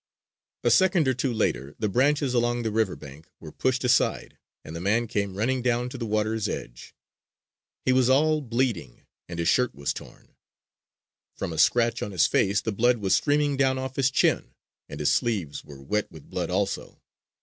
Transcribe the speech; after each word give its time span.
A 0.63 0.71
second 0.71 1.07
or 1.07 1.13
two 1.13 1.31
later, 1.31 1.75
the 1.77 1.87
branches 1.87 2.33
along 2.33 2.63
the 2.63 2.71
river 2.71 2.95
bank 2.95 3.27
were 3.39 3.51
pushed 3.51 3.83
aside, 3.83 4.35
and 4.65 4.75
the 4.75 4.81
man 4.81 5.05
came 5.05 5.37
running 5.37 5.61
down 5.61 5.89
to 5.89 5.97
the 5.99 6.07
water's 6.07 6.49
edge. 6.49 6.95
He 7.85 7.93
was 7.93 8.09
all 8.09 8.41
bleeding 8.41 9.05
and 9.29 9.37
his 9.37 9.47
shirt 9.47 9.75
was 9.75 9.93
torn. 9.93 10.33
From 11.37 11.53
a 11.53 11.59
scratch 11.59 12.01
on 12.01 12.13
his 12.13 12.25
face 12.25 12.61
the 12.61 12.71
blood 12.71 12.97
was 12.97 13.15
streaming 13.15 13.57
down 13.57 13.77
off 13.77 13.95
his 13.95 14.09
chin, 14.09 14.55
and 14.89 14.99
his 14.99 15.13
sleeves 15.13 15.63
were 15.63 15.83
wet 15.83 16.11
with 16.11 16.31
blood 16.31 16.49
also. 16.49 16.99